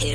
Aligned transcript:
Ei, 0.00 0.14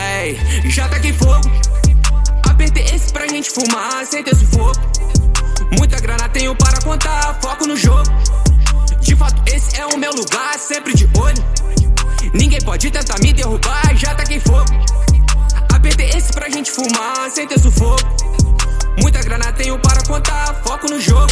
ei, 0.00 0.70
já 0.70 0.88
tá 0.88 0.96
aqui 0.96 1.12
fogo. 1.12 1.50
Apertei 2.48 2.84
esse 2.84 3.12
pra 3.12 3.28
gente 3.28 3.50
fumar 3.50 4.06
sem 4.06 4.22
ter 4.24 4.34
sufoco. 4.34 4.80
Muita 5.78 6.00
grana 6.00 6.29
esse 9.60 9.78
é 9.78 9.86
o 9.86 9.98
meu 9.98 10.10
lugar, 10.12 10.58
sempre 10.58 10.94
de 10.94 11.08
olho. 11.18 11.44
Ninguém 12.32 12.60
pode 12.62 12.90
tentar 12.90 13.18
me 13.20 13.32
derrubar, 13.32 13.94
já 13.94 14.14
tá 14.14 14.22
aqui 14.22 14.40
fogo. 14.40 14.64
Apertei 15.72 16.08
esse 16.10 16.32
pra 16.32 16.48
gente 16.48 16.70
fumar 16.70 17.30
sem 17.30 17.46
ter 17.46 17.60
sufoco. 17.60 18.02
Muita 18.98 19.22
grana 19.22 19.52
tenho 19.52 19.78
para 19.78 20.02
contar, 20.04 20.54
foco 20.64 20.88
no 20.88 20.98
jogo. 21.00 21.30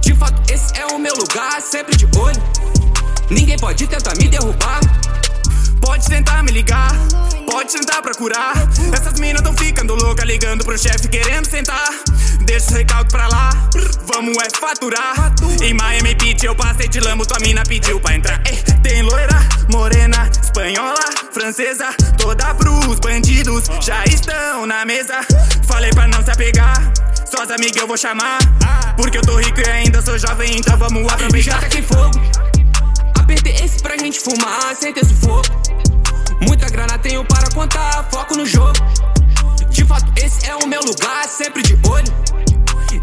De 0.00 0.14
fato, 0.14 0.40
esse 0.52 0.78
é 0.78 0.86
o 0.86 0.98
meu 0.98 1.14
lugar, 1.14 1.60
sempre 1.60 1.96
de 1.96 2.06
olho. 2.16 2.40
Ninguém 3.30 3.58
pode 3.58 3.84
tentar 3.86 4.14
me 4.16 4.28
derrubar. 4.28 4.80
Pode 5.80 6.06
tentar 6.06 6.42
me 6.42 6.52
ligar, 6.52 6.92
pode 7.50 7.72
tentar 7.72 8.00
procurar. 8.00 8.54
Essas 8.92 9.18
minas 9.18 9.42
tão 9.42 9.52
ficando 9.54 9.94
louca, 9.94 10.24
ligando 10.24 10.64
pro 10.64 10.78
chefe 10.78 11.08
querendo 11.08 11.46
sentar. 11.46 11.88
Deixa 12.40 12.70
o 12.72 12.74
recalque 12.74 13.10
pra 13.12 13.28
lá, 13.28 13.50
vamos 14.12 14.36
é 14.38 14.48
faturar. 14.58 15.32
Em 15.62 15.74
Miami 15.74 16.14
Beach 16.14 16.44
eu 16.44 16.54
passei 16.54 16.88
de 16.88 17.00
lambo, 17.00 17.26
tua 17.26 17.38
mina 17.40 17.62
pediu 17.62 18.00
pra 18.00 18.14
entrar. 18.14 18.40
Ei, 18.46 18.56
tem 18.82 19.02
loira, 19.02 19.38
morena, 19.70 20.30
espanhola, 20.42 21.04
francesa, 21.32 21.92
toda 22.18 22.54
pros 22.54 22.98
bandidos 23.00 23.64
já 23.80 24.04
estão 24.04 24.66
na 24.66 24.84
mesa. 24.84 25.20
Falei 25.66 25.90
pra 25.90 26.06
não 26.08 26.24
se 26.24 26.30
apegar, 26.30 26.92
só 27.24 27.42
as 27.42 27.50
amigas 27.50 27.76
eu 27.76 27.86
vou 27.86 27.96
chamar. 27.96 28.38
Porque 28.96 29.18
eu 29.18 29.22
tô 29.22 29.36
rico 29.36 29.60
e 29.60 29.68
ainda 29.68 30.00
sou 30.02 30.18
jovem, 30.18 30.56
então 30.56 30.76
vamos 30.76 31.10
aproveitar. 31.12 31.60
tá 31.60 31.66
aqui 31.66 31.82
fogo. 31.82 32.20
Apertei 33.18 33.54
esse 33.54 33.82
pra 33.82 33.96
gente 33.96 34.20
fumar 34.20 34.74
sem 34.78 34.92
ter 34.92 35.04
sufoco. 35.06 35.48
Muita 36.40 36.68
grana 36.68 36.98
tenho 36.98 37.24
para 37.24 37.48
contar, 37.50 38.06
foco 38.10 38.36
no 38.36 38.46
jogo. 38.46 38.74
De 39.84 39.88
fato, 39.88 40.10
esse 40.16 40.48
é 40.48 40.56
o 40.56 40.66
meu 40.66 40.80
lugar, 40.80 41.28
sempre 41.28 41.62
de 41.62 41.78
olho. 41.86 42.06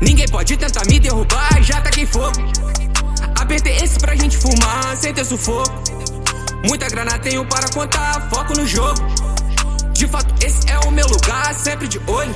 Ninguém 0.02 0.28
pode 0.28 0.58
tentar 0.58 0.84
me 0.88 1.00
derrubar, 1.00 1.62
já 1.62 1.80
tá 1.80 1.90
aqui 1.90 2.08
fogo. 2.08 2.42
Apertei 3.40 3.76
esse 3.76 4.00
pra 4.00 4.16
gente 4.16 4.36
fumar 4.36 4.98
sem 4.98 5.14
ter 5.14 5.24
sufoco. 5.24 5.72
Muita 6.66 6.90
grana 6.90 7.20
tenho 7.20 7.46
para 7.46 7.70
contar, 7.70 8.28
foco 8.32 8.58
no 8.58 8.66
jogo. 8.66 9.00
De 9.94 10.08
fato, 10.08 10.34
esse 10.44 10.68
é 10.72 10.80
o 10.80 10.92
meu 10.92 11.06
lugar, 11.06 11.54
sempre 11.54 11.88
de 11.88 12.02
olho. 12.08 12.34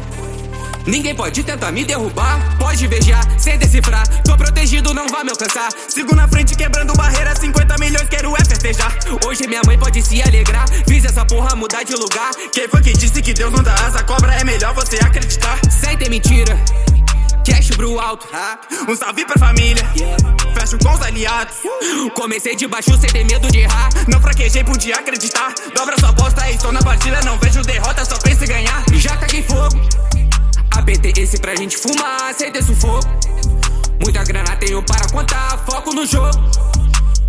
Ninguém 0.86 1.16
pode 1.16 1.44
tentar 1.44 1.72
me 1.72 1.84
derrubar, 1.84 2.56
pode 2.60 2.86
invejar, 2.86 3.26
sem 3.40 3.58
decifrar. 3.58 4.08
Tô 4.22 4.38
protegido, 4.38 4.94
não 4.94 5.08
vai 5.08 5.24
me 5.24 5.32
alcançar. 5.32 5.70
Sigo 5.88 6.16
na 6.16 6.28
frente 6.28 6.56
quebrando 6.56 6.94
barreira, 6.94 7.36
50 7.36 7.78
milhões 7.80 7.85
quero 7.85 7.85
é 7.85 7.85
festejar. 7.85 7.85
Hoje 9.36 9.48
minha 9.48 9.62
mãe 9.66 9.78
pode 9.78 10.02
se 10.02 10.22
alegrar. 10.22 10.66
Fiz 10.88 11.04
essa 11.04 11.26
porra 11.26 11.58
mudar 11.58 11.84
de 11.84 11.94
lugar. 11.94 12.32
Quem 12.54 12.70
foi 12.70 12.82
que 12.82 12.94
disse 12.94 13.22
que 13.22 13.34
Deus 13.34 13.52
não 13.52 13.62
dá 13.62 13.74
asa? 13.74 14.02
Cobra 14.02 14.34
é 14.34 14.46
melhor 14.46 14.74
você 14.74 14.96
acreditar. 14.96 15.60
Sem 15.70 15.98
ter 15.98 16.10
mentira. 16.10 16.58
Cash 17.46 17.72
pro 17.72 18.00
alto. 18.00 18.26
Um 18.88 18.96
salve 18.96 19.26
pra 19.26 19.38
família, 19.38 19.84
fecho 20.58 20.78
com 20.78 20.94
os 20.94 21.02
aliados. 21.02 21.54
Comecei 22.16 22.56
de 22.56 22.66
baixo 22.66 22.98
sem 22.98 23.10
ter 23.10 23.26
medo 23.26 23.52
de 23.52 23.60
errar. 23.60 23.90
Não 24.08 24.22
fraquejei, 24.22 24.64
podia 24.64 24.96
acreditar. 24.96 25.54
Dobra 25.76 26.00
sua 26.00 26.12
aposta 26.12 26.50
e 26.50 26.56
estou 26.56 26.72
na 26.72 26.82
partida. 26.82 27.20
Não 27.26 27.38
vejo 27.38 27.62
derrota, 27.62 28.06
só 28.06 28.18
penso 28.18 28.46
em 28.46 28.48
ganhar. 28.48 28.86
Já 28.94 29.16
aqui 29.16 29.44
fogo. 29.44 29.82
Apertei 30.72 31.12
esse 31.18 31.38
pra 31.40 31.54
gente 31.58 31.78
fumar 31.78 32.34
sem 32.34 32.54
ter 32.54 32.64
sufoco. 32.64 33.06
Muita 34.02 34.24
grana 34.24 34.56
tenho 34.56 34.82
para 34.82 35.10
contar, 35.10 35.58
foco 35.70 35.94
no 35.94 36.06
jogo. 36.06 36.65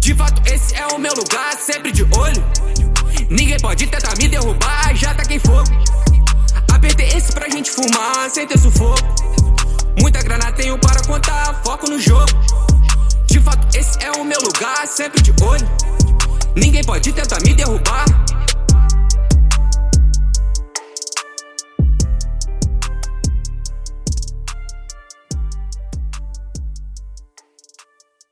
De 0.07 0.15
fato, 0.15 0.41
esse 0.49 0.73
é 0.77 0.87
o 0.95 1.01
meu 1.01 1.13
lugar, 1.15 1.53
sempre 1.55 1.91
de 1.91 2.05
olho. 2.05 2.45
Ninguém 3.29 3.59
pode 3.59 3.89
tentar 3.89 4.17
me 4.17 4.29
derrubar, 4.29 4.95
já 4.95 5.13
tá 5.13 5.25
aqui 5.25 5.41
fogo. 5.41 5.65
Apertei 6.73 7.09
esse 7.09 7.33
pra 7.33 7.49
gente 7.49 7.73
fumar 7.73 8.31
sem 8.31 8.47
ter 8.47 8.57
sufoco. 8.57 9.03
Muita 10.01 10.23
grana 10.23 10.53
tenho 10.53 10.79
para 10.79 11.03
contar, 11.03 11.61
foco 11.65 11.91
no 11.91 12.01
jogo. 12.01 12.31
De 13.27 13.41
fato, 13.41 13.77
esse 13.77 13.99
é 14.01 14.13
o 14.13 14.25
meu 14.25 14.39
lugar, 14.43 14.87
sempre 14.87 15.21
de 15.21 15.35
olho. 15.43 15.69
Ninguém 16.55 16.85
pode 16.85 17.13
tentar 17.13 17.43
me 17.45 17.53
derrubar. 17.53 18.06